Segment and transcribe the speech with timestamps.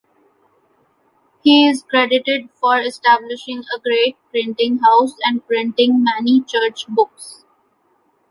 [1.43, 7.45] He is credited for establishing a great printing house and printing many Church books.